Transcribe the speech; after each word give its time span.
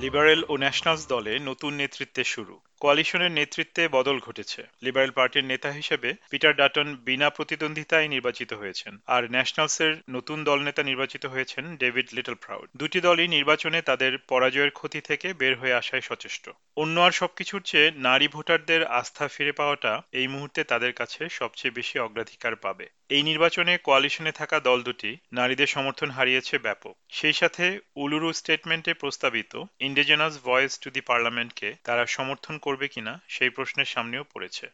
Liberal 0.00 0.40
ও 0.48 0.54
nationals 0.56 1.02
দলে 1.08 1.32
নতুন 1.38 1.72
নেতৃত্বে 1.74 2.22
শুরু। 2.24 2.54
কোয়ালিশনের 2.80 3.30
নেতৃত্বে 3.30 3.88
বদল 3.88 4.18
ঘটেছে। 4.18 4.60
লিবারেল 4.82 5.10
পার্টির 5.10 5.44
নেতা 5.44 5.70
হিসেবে 5.70 6.14
পিটার 6.30 6.56
ডাটন 6.56 6.88
বিনা 7.04 7.30
প্রতিদ্বন্দ্বিতায় 7.30 8.08
নির্বাচিত 8.08 8.52
হয়েছেন 8.52 8.98
আর 9.06 9.30
ন্যাশনালসের 9.30 9.92
নতুন 10.10 10.44
দলনেতা 10.44 10.82
নির্বাচিত 10.82 11.26
হয়েছেন 11.26 11.76
ডেভিড 11.76 12.08
লিটল 12.12 12.34
প্রাউড 12.34 12.68
দুটি 12.76 13.00
দলই 13.00 13.28
নির্বাচনে 13.28 13.82
তাদের 13.82 14.18
পরাজয়ের 14.18 14.70
ক্ষতি 14.70 15.00
থেকে 15.00 15.32
বের 15.32 15.54
হয়ে 15.58 15.74
আসায় 15.74 16.00
সচেষ্ট। 16.00 16.50
অন্য 16.76 17.00
আর 17.00 17.10
সবকিছুর 17.10 17.62
চেয়ে 17.62 17.90
নারী 17.96 18.28
ভোটারদের 18.28 18.82
আস্থা 18.84 19.28
ফিরে 19.28 19.52
পাওয়াটা 19.52 20.02
এই 20.12 20.28
মুহূর্তে 20.28 20.64
তাদের 20.64 20.92
কাছে 20.92 21.28
সবচেয়ে 21.28 21.74
বেশি 21.74 21.98
অগ্রাধিকার 21.98 22.56
পাবে। 22.56 22.86
এই 23.08 23.22
নির্বাচনে 23.22 23.78
কোয়ালিশনে 23.78 24.32
থাকা 24.32 24.60
দল 24.60 24.82
দুটি 24.82 25.16
নারীদের 25.32 25.66
সমর্থন 25.66 26.10
হারিয়েছে 26.10 26.58
ব্যাপক। 26.58 26.94
সেই 27.08 27.32
সাথে 27.32 27.64
উলুরু 27.96 28.32
স্টেটমেন্টে 28.32 28.94
প্রস্তাবিত 28.94 29.52
ইন্ডিজেনাস 29.80 30.34
ভয়েস 30.44 30.78
টু 30.78 30.90
দি 30.90 31.00
পার্লামেন্টকে 31.00 31.68
তারা 31.84 32.06
সমর্থন 32.06 32.58
করবে 32.66 32.86
কিনা 32.94 33.12
সেই 33.34 33.50
প্রশ্নের 33.50 33.92
সামনেও 33.94 34.24
পড়েছে। 34.32 34.66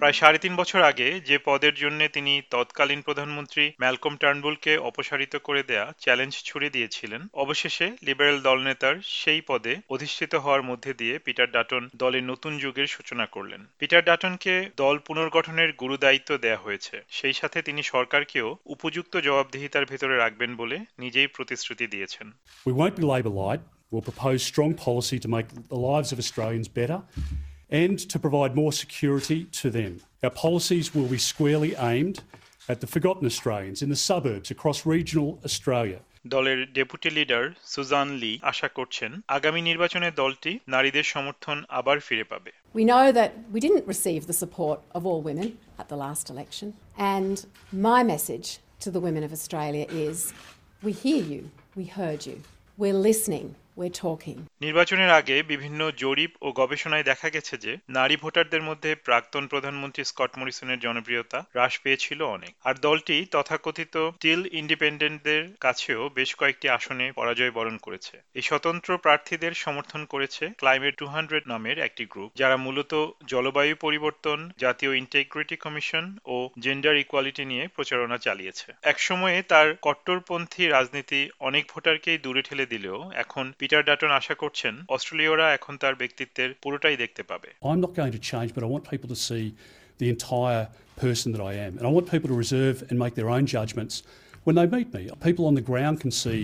প্রায় 0.00 0.20
সাড়ে 0.20 0.38
তিন 0.44 0.54
বছর 0.60 0.80
আগে 0.90 1.08
যে 1.28 1.36
পদের 1.44 1.74
জন্য 1.82 2.00
তিনি 2.16 2.32
তৎকালীন 2.50 3.00
প্রধানমন্ত্রী 3.00 3.64
ম্যালকম 3.80 4.12
টার্নবুলকে 4.16 4.72
অপসারিত 4.88 5.34
করে 5.46 5.62
দেয়া 5.62 5.86
চ্যালেঞ্জ 5.98 6.34
ছুড়ে 6.48 6.68
দিয়েছিলেন, 6.70 7.22
অবশেষে 7.44 7.86
লিবারেল 8.06 8.38
দলনেতার 8.46 8.96
সেই 9.20 9.40
পদে 9.48 9.74
অধিষ্ঠিত 9.94 10.32
হওয়ার 10.34 10.62
মধ্যে 10.70 10.92
দিয়ে 11.00 11.14
পিটার 11.26 11.48
ডাটন 11.50 11.82
দলের 12.02 12.24
নতুন 12.24 12.52
যুগের 12.58 12.88
সূচনা 12.94 13.26
করলেন। 13.26 13.60
পিটার 13.80 14.02
ডাটনকে 14.08 14.54
দল 14.76 14.96
পুনর্গঠনের 15.06 15.70
গুরুদায়িত্ব 15.72 16.30
দেয়া 16.44 16.62
হয়েছে। 16.64 16.96
সেই 17.18 17.34
সাথে 17.40 17.58
তিনি 17.68 17.82
সরকারকেও 17.94 18.48
উপযুক্ত 18.74 19.14
জবাবদিহিতার 19.26 19.88
ভেতরে 19.90 20.14
রাখবেন 20.16 20.50
বলে 20.60 20.76
নিজেই 21.02 21.28
প্রতিশ্রুতি 21.36 21.86
দিয়েছেন। 21.86 22.26
We 22.66 22.72
won't 22.80 22.96
be 23.00 23.04
light. 23.93 23.93
We'll 23.93 24.01
propose 24.01 24.43
strong 24.43 24.73
policy 24.73 25.19
to 25.19 25.27
make 25.27 25.47
the 25.69 25.75
lives 25.75 26.11
of 26.11 26.19
Australians 26.19 26.67
better 26.67 27.01
and 27.69 27.99
to 28.09 28.19
provide 28.19 28.55
more 28.55 28.71
security 28.71 29.45
to 29.45 29.69
them. 29.69 30.01
Our 30.23 30.29
policies 30.29 30.93
will 30.93 31.07
be 31.07 31.17
squarely 31.17 31.75
aimed 31.75 32.21
at 32.67 32.81
the 32.81 32.87
forgotten 32.87 33.25
Australians 33.25 33.81
in 33.81 33.89
the 33.89 33.95
suburbs 33.95 34.51
across 34.51 34.85
regional 34.85 35.39
Australia. 35.43 35.99
দলের 36.35 36.59
deputy 36.77 37.09
leader 37.17 37.43
Susan 37.73 38.09
লি 38.21 38.33
আশা 38.51 38.69
করছেন 38.77 39.11
আগামী 39.37 39.61
নির্বাচনে 39.69 40.09
দলটি 40.21 40.51
নারীদের 40.73 41.05
সমর্থন 41.13 41.57
আবার 41.79 41.97
ফিরে 42.07 42.25
পাবে 42.31 42.51
We 42.77 42.83
know 42.91 43.05
that 43.19 43.31
we 43.53 43.59
didn't 43.65 43.87
receive 43.93 44.21
the 44.31 44.37
support 44.43 44.79
of 44.97 45.01
all 45.09 45.21
women 45.29 45.47
at 45.81 45.87
the 45.91 45.99
last 46.05 46.25
election, 46.33 46.67
and 47.15 47.35
my 47.89 48.01
message 48.13 48.47
to 48.83 48.89
the 48.95 49.01
women 49.07 49.23
of 49.27 49.31
Australia 49.37 49.85
is 50.07 50.17
we 50.87 50.91
hear 51.03 51.23
you, 51.33 51.41
we 51.79 51.85
heard 51.99 52.21
you, 52.29 52.37
we're 52.81 53.01
listening, 53.09 53.47
নির্বাচনের 54.60 55.10
আগে 55.10 55.42
বিভিন্ন 55.42 55.90
জরিপ 55.96 56.30
ও 56.42 56.52
গবেষণায় 56.52 57.02
দেখা 57.02 57.28
গেছে 57.30 57.56
যে, 57.56 57.76
নারী 57.88 58.16
ভোটারদের 58.16 58.62
মধ্যে 58.62 58.94
প্রাক্তন 58.94 59.46
প্রধানমন্ত্রী 59.46 60.04
স্কট 60.04 60.38
মরিসনের 60.38 60.78
জনপ্রিয়তা 60.78 61.38
হ্রাস 61.40 61.78
পেয়েছিল 61.78 62.22
অনেক। 62.22 62.54
আর 62.64 62.74
দলটি 62.74 63.26
তথাকথিত 63.30 64.10
টিল 64.20 64.46
ইন্ডিপেন্ডেন্টদের 64.52 65.42
কাছেও 65.60 66.08
বেশ 66.14 66.34
কয়েকটি 66.34 66.68
আসনে 66.68 67.12
পরাজয় 67.12 67.50
বরণ 67.50 67.76
করেছে। 67.76 68.22
এই 68.34 68.42
স্বতন্ত্র 68.42 68.98
প্রার্থীদের 68.98 69.52
সমর্থন 69.52 70.04
করেছে 70.04 70.48
ক্লাইমেট 70.58 70.96
টু 70.96 71.06
হান্ড্রেড 71.06 71.42
নামের 71.46 71.78
একটি 71.78 72.04
গ্রুপ 72.04 72.30
যারা 72.34 72.56
মূলত 72.56 72.92
জলবায়ু 73.26 73.74
পরিবর্তন, 73.80 74.50
জাতীয় 74.58 74.96
ইন্টেগ্রিটি 74.96 75.56
কমিশন 75.56 76.18
ও 76.24 76.48
জেন্ডার 76.60 76.96
ইকুয়ালিটি 76.96 77.44
নিয়ে 77.44 77.68
প্রচারণা 77.68 78.18
চালিয়েছে। 78.18 78.72
একসময়ে 78.82 79.42
তার 79.42 79.74
কট্টরপন্থী 79.82 80.66
রাজনীতি 80.66 81.30
অনেক 81.40 81.64
ভোটারকেই 81.74 82.18
দূরে 82.18 82.42
ঠেলে 82.42 82.66
দিলেও 82.66 83.10
এখন 83.14 83.52
পিটার 83.63 83.81
ডাটন 83.89 84.11
আশা 84.19 84.35
করছেন 84.43 84.73
অস্ট্রেলীয়রা 84.95 85.47
এখন 85.57 85.73
তার 85.83 85.95
ব্যক্তিত্বের 86.01 86.49
পুরোটাই 86.63 86.95
দেখতে 87.03 87.21
পাবে 87.29 87.49
I'm 87.69 87.81
not 87.85 87.93
going 87.99 88.13
to 88.17 88.23
change, 88.31 88.49
but 88.55 88.61
I 88.67 88.69
want 88.75 88.83
people 88.93 89.09
to 89.15 89.19
see 89.27 89.45
the 90.01 90.09
entire 90.15 90.63
person 91.03 91.27
that 91.33 91.43
I 91.51 91.53
am. 91.65 91.71
And 91.77 91.85
I 91.89 91.91
want 91.97 92.05
people 92.13 92.29
to 92.33 92.37
reserve 92.45 92.77
and 92.89 92.95
make 93.03 93.13
their 93.19 93.29
own 93.35 93.45
judgments 93.57 93.95
when 94.45 94.55
they 94.57 94.67
meet 94.77 94.89
me. 94.97 95.03
People 95.27 95.43
on 95.49 95.55
the 95.59 95.65
ground 95.71 95.95
can 96.03 96.11
see 96.23 96.41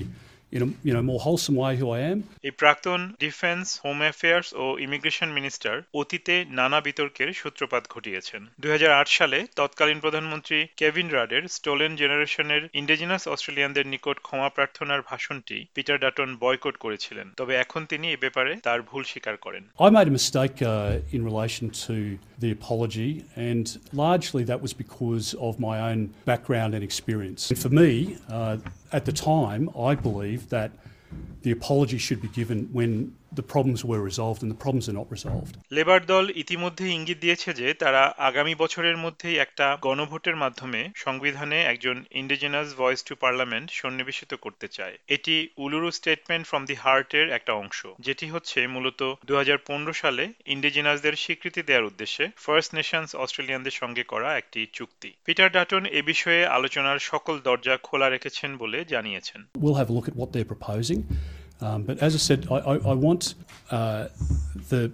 in 0.52 0.62
a 0.62 0.70
you 0.84 0.94
know, 0.94 1.02
more 1.02 1.20
wholesome 1.20 1.56
way 1.56 1.76
who 1.76 1.88
I 1.90 2.00
am. 2.12 2.18
এই 2.48 2.54
প্রাক্তন 2.62 3.00
defence 3.26 3.66
home 3.86 3.98
affairs 4.06 4.48
ও 4.64 4.66
immigration 4.86 5.30
minister 5.38 5.76
অতীতে 6.02 6.36
নানা 6.60 6.80
বিতর্কের 6.88 7.30
সূত্রপাত 7.42 7.84
ঘটিয়েছেন 7.94 8.42
দুই 8.62 8.72
সালে 9.18 9.38
তৎকালীন 9.60 10.00
প্রধানমন্ত্রী 10.06 10.60
কেভিন 10.82 11.08
রাডের 11.18 11.44
স্টোলেন 11.58 11.92
জেনারেশনের 12.02 12.64
ইন্ডিজিনাস 12.82 13.24
অস্ট্রেলিয়ানদের 13.34 13.86
নিকট 13.94 14.18
ক্ষমা 14.28 14.50
প্রার্থনার 14.56 15.02
ভাষণটি 15.12 15.58
পিটার 15.76 15.98
ডাটন 16.04 16.30
বয়কট 16.44 16.76
করেছিলেন 16.84 17.28
তবে 17.40 17.54
এখন 17.64 17.82
তিনি 17.92 18.06
এ 18.16 18.18
ব্যাপারে 18.24 18.52
তার 18.68 18.80
ভুল 18.90 19.04
স্বীকার 19.12 19.36
করেন 19.46 19.64
I 19.86 19.90
made 19.98 20.10
a 20.14 20.16
mistake 20.22 20.58
uh, 20.64 21.16
in 21.16 21.22
relation 21.32 21.66
to 21.86 21.96
the 22.40 22.52
apology, 22.52 23.12
and 23.50 23.66
largely 23.94 24.44
that 24.44 24.62
was 24.62 24.74
because 24.76 25.28
of 25.48 25.54
my 25.60 25.80
own 25.90 26.00
background 26.26 26.72
and 26.76 26.84
experience. 26.84 27.42
And 27.52 27.60
for 27.60 27.70
me, 27.70 27.90
uh, 28.30 28.58
at 28.93 29.05
the 29.05 29.13
time, 29.13 29.71
I 29.79 29.95
believed 29.95 30.51
that 30.51 30.73
the 31.43 31.53
apology 31.53 31.99
should 31.99 32.21
be 32.21 32.31
given 32.31 32.59
when 32.73 32.93
the 33.33 33.43
problems 33.45 33.85
were 33.85 34.01
resolved, 34.03 34.43
and 34.43 34.51
the 34.51 34.57
problems 34.57 34.89
are 34.89 34.93
not 34.93 35.09
resolved. 35.11 35.55
Labor 35.77 36.01
দল 36.07 36.25
ইতিমধ্যে 36.43 36.85
ইঙ্গিত 36.97 37.19
দিয়েছে 37.25 37.49
যে 37.61 37.69
তারা 37.75 38.03
আগামী 38.29 38.55
বছরের 38.55 38.97
মধ্যেই 38.97 39.37
একটা 39.37 39.67
গণভোটের 39.83 40.37
মাধ্যমে 40.37 40.81
সংবিধানে 40.97 41.59
একজন 41.73 41.97
ইন্ডিজিনাস 42.21 42.69
ভয়েস 42.77 43.01
টু 43.09 43.15
পার্লামেন্ট 43.17 43.69
সন্নিবেশিত 43.81 44.33
করতে 44.45 44.67
চায় 44.69 44.95
এটি 45.09 45.35
উলুরু 45.57 45.91
স্টেটমেন্ট 45.91 46.45
ফ্রম 46.47 46.63
দি 46.67 46.77
হার্টের 46.85 47.27
একটা 47.29 47.53
অংশ 47.63 47.81
যেটি 48.01 48.27
হচ্ছে 48.35 48.59
মূলত 48.67 49.01
দু 49.29 49.33
হাজার 49.37 49.59
পনেরো 49.69 49.95
সালে 50.03 50.25
ইন্ডিজিনাসদের 50.47 51.15
স্বীকৃতি 51.25 51.61
দেওয়ার 51.63 51.89
উদ্দেশ্যে 51.91 52.25
ফার্স্ট 52.37 52.71
নেশনস 52.75 53.11
অস্ট্রেলিয়ানদের 53.15 53.79
সঙ্গে 53.81 54.05
করা 54.05 54.29
একটি 54.37 54.61
চুক্তি 54.73 55.11
পিটার 55.27 55.49
ডাটন 55.51 55.83
এ 55.99 56.01
বিষয়ে 56.03 56.43
আলোচনার 56.49 56.99
সকল 57.11 57.35
দরজা 57.41 57.75
খোলা 57.83 58.09
রেখেছেন 58.09 58.51
বলে 58.57 58.79
জানিয়েছেন 58.85 59.41
We'll 59.63 59.81
have 59.83 59.91
a 59.93 59.95
look 59.97 60.09
at 60.09 60.17
what 60.21 60.29
they're 60.33 60.53
proposing. 60.55 61.01
Um, 61.61 61.83
but 61.83 61.99
as 61.99 62.15
I 62.15 62.19
said, 62.19 62.47
I, 62.51 62.57
I, 62.57 62.75
I 62.77 62.95
want 62.95 63.35
uh, 63.71 64.09
the, 64.69 64.91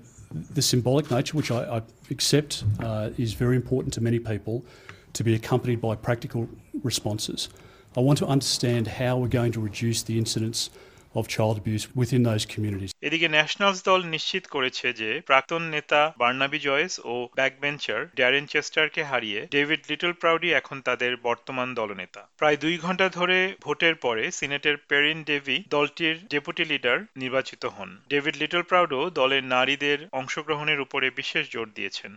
the 0.55 0.63
symbolic 0.63 1.11
nature, 1.11 1.37
which 1.37 1.51
I, 1.51 1.77
I 1.77 1.83
accept 2.11 2.65
uh, 2.81 3.11
is 3.17 3.35
very 3.35 3.57
important 3.57 3.95
to 3.95 4.01
many 4.01 4.19
people, 4.19 4.65
to 5.13 5.25
be 5.25 5.35
accompanied 5.35 5.81
by 5.81 5.95
practical 5.95 6.49
responses. 6.83 7.49
I 7.97 8.01
want 8.01 8.19
to 8.19 8.27
understand 8.27 8.87
how 8.87 9.17
we're 9.17 9.29
going 9.29 9.53
to 9.53 9.61
reduce 9.61 10.03
the 10.03 10.19
incidence 10.19 10.71
of 11.15 11.29
child 11.29 11.57
abuse 11.57 11.95
within 11.97 12.23
those 12.23 12.45
communities. 12.45 12.93
এদিকে 13.07 13.29
Nationals 13.29 13.85
দল 13.85 14.01
নিশ্চিত 14.05 14.47
করেছে 14.47 14.93
যে 14.93 15.21
প্রাক্তন 15.27 15.63
নেতা 15.63 16.15
Barnaby 16.19 16.59
Joyce 16.59 17.01
ও 17.05 17.29
backbencher 17.35 18.07
Darren 18.15 18.47
চেস্টারকে 18.47 19.03
হারিয়ে 19.05 19.47
ডেভিড 19.51 19.81
লিটল 19.91 20.13
প্রাউডি 20.13 20.53
এখন 20.53 20.81
তাদের 20.81 21.17
বর্তমান 21.17 21.75
দলনেতা। 21.75 22.29
প্রায় 22.37 22.57
দুই 22.57 22.79
ঘণ্টা 22.79 23.09
ধরে 23.09 23.55
ভোটের 23.63 23.95
পরে 23.95 24.31
সিনেটের 24.31 24.77
পেরিন 24.77 25.25
ডেভি 25.25 25.65
দলটির 25.69 26.17
ডেপুটি 26.27 26.65
লিডার 26.65 26.99
নির্বাচিত 27.17 27.65
হন। 27.67 27.99
ডেভিড 28.09 28.37
লিটল 28.37 28.63
প্রাউডও 28.63 29.11
দলের 29.11 29.45
নারীদের 29.45 29.99
অংশগ্রহণের 30.13 30.81
উপরে 30.81 31.11
বিশেষ 31.11 31.45
জোর 31.51 31.69
দিয়েছেন. 31.75 32.17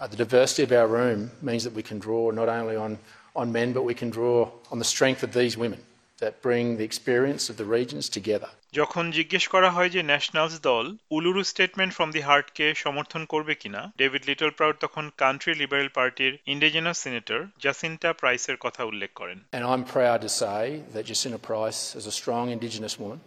Uh, 0.00 0.06
the 0.06 0.18
diversity 0.24 0.62
of 0.68 0.72
our 0.72 0.88
room 0.98 1.20
means 1.48 1.62
that 1.66 1.74
we 1.80 1.84
can 1.90 1.98
draw 2.06 2.22
not 2.40 2.48
only 2.58 2.76
on, 2.86 2.92
on 3.35 3.51
men, 3.51 3.73
but 3.73 3.83
we 3.83 3.95
can 4.01 4.09
draw 4.09 4.39
on 4.71 4.77
the 4.79 4.89
strength 4.93 5.21
of 5.23 5.31
these 5.33 5.55
women 5.63 5.81
that 6.19 6.41
bring 6.41 6.77
the 6.77 6.83
experience 6.83 7.49
of 7.49 7.55
the 7.57 7.67
regions 7.77 8.05
together. 8.17 8.49
যখন 8.79 9.05
জিজ্ঞেস 9.17 9.45
করা 9.53 9.69
হয় 9.75 9.89
যে 9.95 10.01
Nationals 10.11 10.55
দল 10.69 10.85
Uluru 11.17 11.41
statement 11.51 11.91
from 11.97 12.09
the 12.15 12.21
হার্টকে 12.29 12.65
সমর্থন 12.83 13.21
করবে 13.33 13.53
কিনা 13.61 13.81
ডেভিড 14.01 14.23
লিটল 14.29 14.49
প্রাউড 14.57 14.75
তখন 14.85 15.05
কান্ট্রি 15.23 15.53
লিবারেল 15.61 15.89
পার্টির 15.97 16.33
ইন্ডিজিনাস 16.53 16.97
সিনেটর 17.03 17.39
জাসিন্টা 17.63 18.09
প্রাইসের 18.21 18.57
কথা 18.65 18.81
উল্লেখ 18.91 19.11
করেন 19.19 19.37
And 19.57 19.63
I'm 19.71 19.83
proud 19.97 20.19
to 20.27 20.31
say 20.43 20.61
that 20.93 21.03
Jacinta 21.09 21.41
Price, 21.51 21.81
as 21.99 22.05
a 22.11 22.15
strong 22.21 22.45
Indigenous 22.57 22.95
woman, 23.01 23.19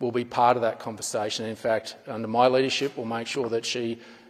will 0.00 0.14
be 0.20 0.24
part 0.40 0.54
of 0.58 0.62
that 0.66 0.76
conversation. 0.86 1.42
In 1.54 1.58
fact, 1.66 1.86
under 2.16 2.30
my 2.40 2.46
leadership, 2.56 2.90
we'll 2.96 3.14
make 3.18 3.28
sure 3.34 3.48
that 3.54 3.64
she 3.72 3.84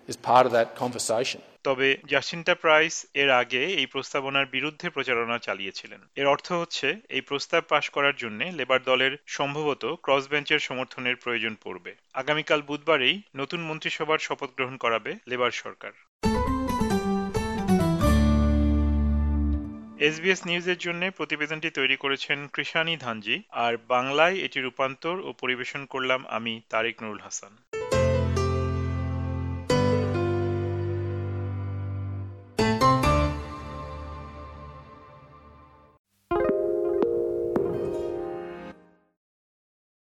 is 0.07 0.17
part 0.17 0.45
of 0.47 0.51
that 0.57 0.69
conversation. 0.81 1.41
তবে 1.63 1.97
Jacinta 2.07 2.55
Price 2.55 3.05
এর 3.13 3.29
আগে 3.29 3.65
এই 3.65 3.85
প্রস্তাবনার 3.85 4.45
বিরুদ্ধে 4.45 4.89
প্রচারণা 4.89 5.37
চালিয়েছিলেন। 5.37 5.99
এর 6.15 6.27
অর্থ 6.27 6.51
হচ্ছে, 6.51 6.95
এই 7.09 7.21
প্রস্তাব 7.21 7.63
পাশ 7.69 7.89
করার 7.89 8.15
জন্য 8.15 8.43
লেবার 8.43 8.79
দলের 8.83 9.17
সম্ভবত 9.25 9.85
ক্রস 9.85 10.27
বেঞ্চের 10.27 10.59
সমর্থনের 10.59 11.15
প্রয়োজন 11.15 11.55
পড়বে। 11.63 11.95
আগামীকাল 12.13 12.61
বুধবারেই 12.61 13.21
নতুন 13.35 13.61
মন্ত্রিসভার 13.61 14.17
শপথ 14.17 14.49
গ্রহণ 14.57 14.77
করাবে 14.77 15.15
লেবার 15.27 15.51
সরকার। 15.51 15.91
এসবিএস 19.99 20.47
নিউজের 20.47 20.77
জন্য 20.77 21.11
প্রতিবেদনটি 21.17 21.69
তৈরি 21.69 21.95
করেছেন 21.95 22.47
কৃষানী 22.47 22.97
ধানজি, 22.97 23.41
আর 23.51 23.77
বাংলায় 23.87 24.35
এটি 24.35 24.61
রূপান্তর 24.61 25.19
ও 25.19 25.33
পরিবেশন 25.33 25.85
করলাম 25.85 26.25
আমি 26.27 26.61
তারেক 26.69 27.03
নুরুল 27.03 27.19
হাসান। 27.19 27.74